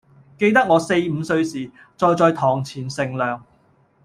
[0.35, 3.39] 記得我四五歲時，坐在堂前乘涼，